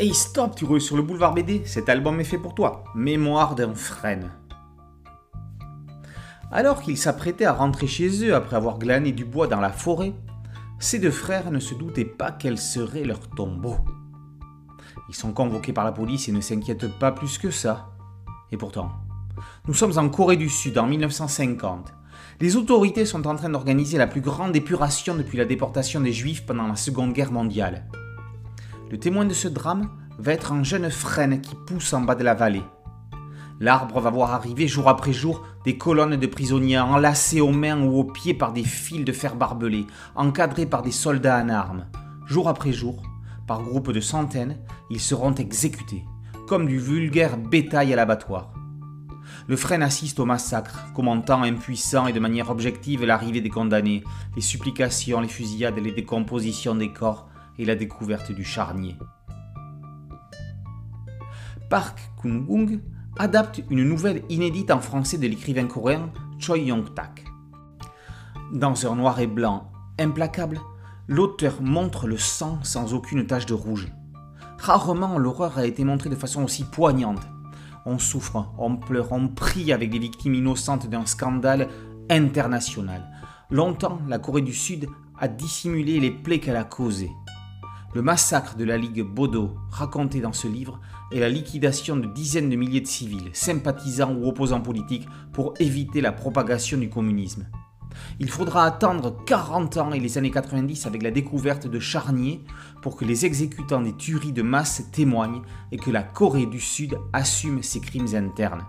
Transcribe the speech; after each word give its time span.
Hey 0.00 0.14
stop, 0.14 0.54
tu 0.54 0.64
roules 0.64 0.80
sur 0.80 0.94
le 0.94 1.02
boulevard 1.02 1.34
BD, 1.34 1.62
cet 1.64 1.88
album 1.88 2.20
est 2.20 2.24
fait 2.24 2.38
pour 2.38 2.54
toi. 2.54 2.84
Mémoire 2.94 3.56
d'un 3.56 3.74
frêne. 3.74 4.30
Alors 6.52 6.82
qu'ils 6.82 6.96
s'apprêtaient 6.96 7.46
à 7.46 7.52
rentrer 7.52 7.88
chez 7.88 8.24
eux 8.24 8.32
après 8.32 8.54
avoir 8.54 8.78
glané 8.78 9.10
du 9.10 9.24
bois 9.24 9.48
dans 9.48 9.60
la 9.60 9.72
forêt, 9.72 10.12
ces 10.78 11.00
deux 11.00 11.10
frères 11.10 11.50
ne 11.50 11.58
se 11.58 11.74
doutaient 11.74 12.04
pas 12.04 12.30
quel 12.30 12.58
serait 12.58 13.02
leur 13.02 13.28
tombeau. 13.30 13.74
Ils 15.08 15.16
sont 15.16 15.32
convoqués 15.32 15.72
par 15.72 15.84
la 15.84 15.90
police 15.90 16.28
et 16.28 16.32
ne 16.32 16.40
s'inquiètent 16.40 16.96
pas 17.00 17.10
plus 17.10 17.36
que 17.36 17.50
ça. 17.50 17.88
Et 18.52 18.56
pourtant, 18.56 18.92
nous 19.66 19.74
sommes 19.74 19.98
en 19.98 20.08
Corée 20.08 20.36
du 20.36 20.48
Sud 20.48 20.78
en 20.78 20.86
1950. 20.86 21.92
Les 22.40 22.54
autorités 22.54 23.04
sont 23.04 23.26
en 23.26 23.34
train 23.34 23.48
d'organiser 23.50 23.98
la 23.98 24.06
plus 24.06 24.20
grande 24.20 24.54
épuration 24.54 25.16
depuis 25.16 25.38
la 25.38 25.44
déportation 25.44 26.00
des 26.00 26.12
Juifs 26.12 26.46
pendant 26.46 26.68
la 26.68 26.76
Seconde 26.76 27.14
Guerre 27.14 27.32
mondiale. 27.32 27.88
Le 28.90 28.98
témoin 28.98 29.26
de 29.26 29.34
ce 29.34 29.48
drame 29.48 29.90
va 30.18 30.32
être 30.32 30.52
un 30.52 30.62
jeune 30.62 30.90
frêne 30.90 31.42
qui 31.42 31.54
pousse 31.66 31.92
en 31.92 32.00
bas 32.00 32.14
de 32.14 32.24
la 32.24 32.32
vallée. 32.32 32.64
L'arbre 33.60 34.00
va 34.00 34.08
voir 34.08 34.32
arriver 34.32 34.66
jour 34.66 34.88
après 34.88 35.12
jour 35.12 35.44
des 35.66 35.76
colonnes 35.76 36.16
de 36.16 36.26
prisonniers 36.26 36.78
enlacés 36.78 37.42
aux 37.42 37.52
mains 37.52 37.82
ou 37.82 37.98
aux 37.98 38.04
pieds 38.04 38.32
par 38.32 38.54
des 38.54 38.64
fils 38.64 39.04
de 39.04 39.12
fer 39.12 39.36
barbelés, 39.36 39.86
encadrés 40.14 40.64
par 40.64 40.80
des 40.80 40.92
soldats 40.92 41.42
en 41.42 41.50
armes. 41.50 41.86
Jour 42.26 42.48
après 42.48 42.72
jour, 42.72 43.02
par 43.46 43.62
groupes 43.62 43.92
de 43.92 44.00
centaines, 44.00 44.56
ils 44.88 45.00
seront 45.00 45.34
exécutés, 45.34 46.04
comme 46.46 46.66
du 46.66 46.78
vulgaire 46.78 47.36
bétail 47.36 47.92
à 47.92 47.96
l'abattoir. 47.96 48.54
Le 49.48 49.56
frêne 49.56 49.82
assiste 49.82 50.18
au 50.18 50.24
massacre, 50.24 50.92
commentant 50.94 51.42
impuissant 51.42 52.06
et 52.06 52.14
de 52.14 52.20
manière 52.20 52.50
objective 52.50 53.04
l'arrivée 53.04 53.42
des 53.42 53.50
condamnés, 53.50 54.02
les 54.34 54.42
supplications, 54.42 55.20
les 55.20 55.28
fusillades, 55.28 55.78
les 55.78 55.92
décompositions 55.92 56.74
des 56.74 56.92
corps, 56.92 57.28
et 57.58 57.64
la 57.64 57.74
découverte 57.74 58.32
du 58.32 58.44
charnier. 58.44 58.96
Park 61.68 61.98
Kun-woong 62.22 62.80
adapte 63.18 63.62
une 63.70 63.84
nouvelle 63.84 64.22
inédite 64.28 64.70
en 64.70 64.80
français 64.80 65.18
de 65.18 65.26
l'écrivain 65.26 65.66
coréen 65.66 66.10
Choi 66.38 66.58
Yong-tak. 66.58 67.24
Dans 68.52 68.86
un 68.86 68.96
noir 68.96 69.20
et 69.20 69.26
blanc 69.26 69.70
implacable, 69.98 70.60
l'auteur 71.08 71.60
montre 71.60 72.06
le 72.06 72.16
sang 72.16 72.58
sans 72.62 72.94
aucune 72.94 73.26
tache 73.26 73.46
de 73.46 73.54
rouge. 73.54 73.88
Rarement 74.58 75.18
l'horreur 75.18 75.58
a 75.58 75.66
été 75.66 75.84
montrée 75.84 76.10
de 76.10 76.14
façon 76.14 76.44
aussi 76.44 76.64
poignante. 76.64 77.20
On 77.84 77.98
souffre, 77.98 78.52
on 78.58 78.76
pleure, 78.76 79.12
on 79.12 79.28
prie 79.28 79.72
avec 79.72 79.90
des 79.90 79.98
victimes 79.98 80.34
innocentes 80.34 80.88
d'un 80.88 81.06
scandale 81.06 81.68
international. 82.10 83.02
Longtemps, 83.50 84.00
la 84.08 84.18
Corée 84.18 84.42
du 84.42 84.52
Sud 84.52 84.88
a 85.18 85.28
dissimulé 85.28 86.00
les 86.00 86.10
plaies 86.10 86.40
qu'elle 86.40 86.56
a 86.56 86.64
causées. 86.64 87.10
Le 87.94 88.02
massacre 88.02 88.54
de 88.56 88.64
la 88.64 88.76
Ligue 88.76 89.00
Bodo, 89.00 89.56
raconté 89.70 90.20
dans 90.20 90.34
ce 90.34 90.46
livre, 90.46 90.78
est 91.10 91.20
la 91.20 91.30
liquidation 91.30 91.96
de 91.96 92.06
dizaines 92.06 92.50
de 92.50 92.56
milliers 92.56 92.82
de 92.82 92.86
civils, 92.86 93.30
sympathisants 93.32 94.14
ou 94.14 94.28
opposants 94.28 94.60
politiques, 94.60 95.08
pour 95.32 95.54
éviter 95.58 96.02
la 96.02 96.12
propagation 96.12 96.76
du 96.76 96.90
communisme. 96.90 97.46
Il 98.20 98.28
faudra 98.28 98.64
attendre 98.64 99.24
40 99.24 99.78
ans 99.78 99.92
et 99.92 100.00
les 100.00 100.18
années 100.18 100.30
90 100.30 100.86
avec 100.86 101.02
la 101.02 101.10
découverte 101.10 101.66
de 101.66 101.80
charniers 101.80 102.44
pour 102.82 102.94
que 102.94 103.06
les 103.06 103.24
exécutants 103.24 103.80
des 103.80 103.96
tueries 103.96 104.32
de 104.32 104.42
masse 104.42 104.82
témoignent 104.92 105.40
et 105.72 105.78
que 105.78 105.90
la 105.90 106.02
Corée 106.02 106.46
du 106.46 106.60
Sud 106.60 106.98
assume 107.14 107.62
ses 107.62 107.80
crimes 107.80 108.14
internes. 108.14 108.66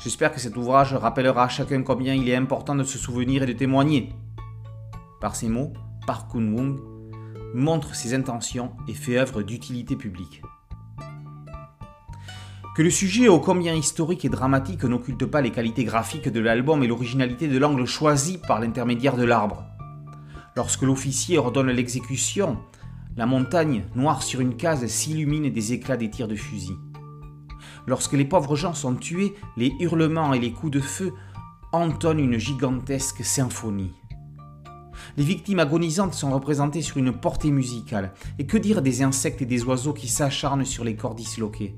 J'espère 0.00 0.32
que 0.32 0.40
cet 0.40 0.56
ouvrage 0.56 0.94
rappellera 0.94 1.44
à 1.44 1.48
chacun 1.48 1.82
combien 1.82 2.14
il 2.14 2.28
est 2.28 2.36
important 2.36 2.76
de 2.76 2.84
se 2.84 2.96
souvenir 2.96 3.42
et 3.42 3.46
de 3.46 3.52
témoigner. 3.52 4.12
Par 5.20 5.34
ces 5.34 5.48
mots, 5.48 5.72
Park 6.06 6.30
Kun-woong 6.30 6.95
montre 7.54 7.94
ses 7.94 8.14
intentions 8.14 8.72
et 8.88 8.94
fait 8.94 9.18
œuvre 9.18 9.42
d'utilité 9.42 9.96
publique. 9.96 10.42
Que 12.76 12.82
le 12.82 12.90
sujet 12.90 13.28
ô 13.28 13.40
combien 13.40 13.74
historique 13.74 14.26
et 14.26 14.28
dramatique 14.28 14.84
n'occulte 14.84 15.24
pas 15.24 15.40
les 15.40 15.50
qualités 15.50 15.84
graphiques 15.84 16.28
de 16.28 16.40
l'album 16.40 16.82
et 16.82 16.86
l'originalité 16.86 17.48
de 17.48 17.56
l'angle 17.56 17.86
choisi 17.86 18.36
par 18.36 18.60
l'intermédiaire 18.60 19.16
de 19.16 19.24
l'arbre. 19.24 19.64
Lorsque 20.56 20.82
l'officier 20.82 21.38
ordonne 21.38 21.70
l'exécution, 21.70 22.58
la 23.16 23.24
montagne, 23.24 23.84
noire 23.94 24.22
sur 24.22 24.40
une 24.40 24.56
case, 24.56 24.86
s'illumine 24.86 25.50
des 25.50 25.72
éclats 25.72 25.96
des 25.96 26.10
tirs 26.10 26.28
de 26.28 26.36
fusil. 26.36 26.76
Lorsque 27.86 28.12
les 28.12 28.26
pauvres 28.26 28.56
gens 28.56 28.74
sont 28.74 28.94
tués, 28.94 29.34
les 29.56 29.72
hurlements 29.80 30.34
et 30.34 30.38
les 30.38 30.52
coups 30.52 30.72
de 30.72 30.80
feu 30.80 31.14
entonnent 31.72 32.20
une 32.20 32.38
gigantesque 32.38 33.24
symphonie. 33.24 33.94
Les 35.16 35.24
victimes 35.24 35.60
agonisantes 35.60 36.14
sont 36.14 36.30
représentées 36.30 36.82
sur 36.82 36.96
une 36.98 37.12
portée 37.12 37.50
musicale. 37.50 38.12
Et 38.38 38.46
que 38.46 38.56
dire 38.56 38.82
des 38.82 39.02
insectes 39.02 39.42
et 39.42 39.46
des 39.46 39.64
oiseaux 39.64 39.92
qui 39.92 40.08
s'acharnent 40.08 40.64
sur 40.64 40.84
les 40.84 40.96
corps 40.96 41.14
disloqués 41.14 41.76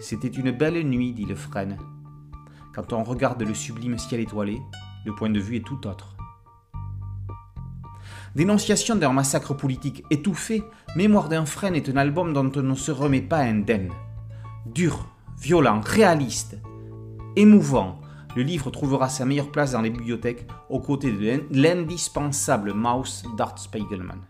C'était 0.00 0.28
une 0.28 0.50
belle 0.50 0.82
nuit, 0.86 1.12
dit 1.12 1.26
le 1.26 1.34
frêne. 1.34 1.78
Quand 2.74 2.92
on 2.92 3.02
regarde 3.02 3.42
le 3.42 3.54
sublime 3.54 3.98
ciel 3.98 4.20
étoilé, 4.20 4.60
le 5.04 5.14
point 5.14 5.30
de 5.30 5.40
vue 5.40 5.56
est 5.56 5.66
tout 5.66 5.86
autre. 5.86 6.16
Dénonciation 8.34 8.94
d'un 8.94 9.12
massacre 9.12 9.54
politique 9.54 10.04
étouffé, 10.10 10.62
Mémoire 10.96 11.28
d'un 11.28 11.44
frêne 11.44 11.74
est 11.74 11.88
un 11.88 11.96
album 11.96 12.32
dont 12.32 12.50
on 12.54 12.62
ne 12.62 12.74
se 12.74 12.90
remet 12.90 13.20
pas 13.20 13.38
indemne. 13.38 13.90
Dur, 14.66 15.06
violent, 15.40 15.80
réaliste, 15.84 16.58
émouvant, 17.36 17.97
le 18.36 18.42
livre 18.42 18.70
trouvera 18.70 19.08
sa 19.08 19.24
meilleure 19.24 19.50
place 19.50 19.72
dans 19.72 19.80
les 19.80 19.90
bibliothèques 19.90 20.46
aux 20.68 20.80
côtés 20.80 21.12
de 21.12 21.42
l'indispensable 21.50 22.72
Maus 22.74 23.24
d'Art 23.36 23.58
Spiegelman. 23.58 24.20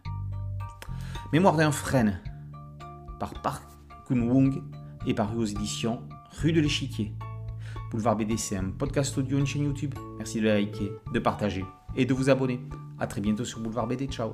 Mémoire 1.33 1.57
d'un 1.57 1.73
frêne 1.73 2.21
par 3.21 3.35
Park 3.43 3.65
Kun-woong 4.07 4.63
et 5.07 5.15
paru 5.15 5.39
aux 5.39 5.45
éditions 5.45 6.03
Rue 6.41 6.53
de 6.53 6.61
l'Échiquier. 6.61 7.13
Boulevard 7.91 8.17
BD, 8.17 8.37
c'est 8.37 8.57
un 8.57 8.71
podcast 8.71 9.17
audio, 9.19 9.39
une 9.39 9.47
chaîne 9.47 9.65
YouTube. 9.65 9.95
Merci 10.19 10.41
de 10.41 10.47
liker, 10.47 10.93
de 11.13 11.19
partager 11.19 11.65
et 11.97 12.05
de 12.05 12.15
vous 12.15 12.31
abonner. 12.31 12.61
A 12.99 13.07
très 13.07 13.21
bientôt 13.21 13.45
sur 13.45 13.61
Boulevard 13.61 13.87
BD. 13.87 14.07
Ciao 14.07 14.33